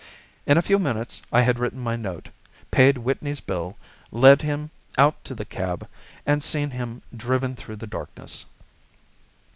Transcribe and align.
In 0.47 0.57
a 0.57 0.63
few 0.63 0.79
minutes 0.79 1.21
I 1.31 1.41
had 1.41 1.59
written 1.59 1.79
my 1.79 1.95
note, 1.95 2.29
paid 2.71 2.97
Whitney's 2.97 3.39
bill, 3.39 3.77
led 4.11 4.41
him 4.41 4.71
out 4.97 5.23
to 5.25 5.35
the 5.35 5.45
cab, 5.45 5.87
and 6.25 6.43
seen 6.43 6.71
him 6.71 7.03
driven 7.15 7.55
through 7.55 7.75
the 7.75 7.85
darkness. 7.85 8.45